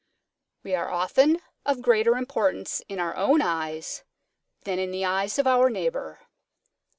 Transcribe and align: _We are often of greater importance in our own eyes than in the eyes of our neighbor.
_We 0.65 0.75
are 0.75 0.89
often 0.89 1.43
of 1.63 1.83
greater 1.83 2.15
importance 2.17 2.81
in 2.89 2.99
our 2.99 3.15
own 3.15 3.39
eyes 3.39 4.03
than 4.63 4.79
in 4.79 4.89
the 4.89 5.05
eyes 5.05 5.37
of 5.37 5.45
our 5.45 5.69
neighbor. 5.69 6.21